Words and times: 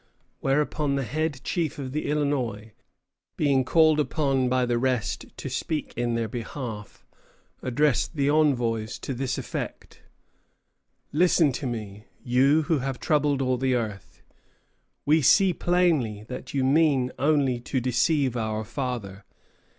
Whereupon 0.39 0.95
the 0.95 1.03
head 1.03 1.41
chief 1.43 1.77
of 1.77 1.91
the 1.91 2.07
Illinois, 2.07 2.71
being 3.37 3.63
called 3.63 3.99
upon 3.99 4.49
by 4.49 4.65
the 4.65 4.79
rest 4.79 5.27
to 5.37 5.47
speak 5.47 5.93
in 5.95 6.15
their 6.15 6.27
behalf, 6.27 7.05
addressed 7.61 8.15
the 8.15 8.27
envoys 8.27 8.97
to 8.97 9.13
this 9.13 9.37
effect: 9.37 10.01
"Listen 11.11 11.51
to 11.51 11.67
me, 11.67 12.05
you 12.23 12.63
who 12.63 12.79
have 12.79 12.99
troubled 12.99 13.43
all 13.43 13.57
the 13.57 13.75
earth. 13.75 14.23
We 15.05 15.21
see 15.21 15.53
plainly 15.53 16.23
that 16.23 16.51
you 16.51 16.63
mean 16.63 17.11
only 17.19 17.59
to 17.59 17.79
deceive 17.79 18.35
our 18.35 18.63
father. 18.63 19.23